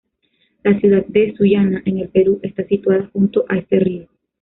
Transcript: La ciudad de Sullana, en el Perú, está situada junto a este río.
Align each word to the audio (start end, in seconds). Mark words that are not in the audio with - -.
La 0.63 0.79
ciudad 0.79 1.05
de 1.05 1.31
Sullana, 1.37 1.83
en 1.85 1.99
el 1.99 2.09
Perú, 2.09 2.39
está 2.41 2.63
situada 2.65 3.07
junto 3.13 3.45
a 3.47 3.57
este 3.59 3.79
río. 3.79 4.07